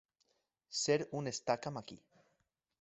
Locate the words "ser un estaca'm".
0.77-1.81